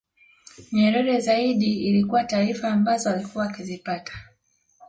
Nyerere 0.71 1.19
zaidi 1.19 1.65
ilikuwa 1.83 2.23
taarifa 2.23 2.71
ambazo 2.71 3.09
alikuwa 3.09 3.45
akizipata 3.45 4.13